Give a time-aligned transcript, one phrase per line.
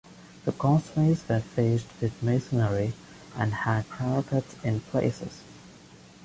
[0.45, 2.93] The causeways were faced with masonry
[3.37, 5.43] and had parapets in places.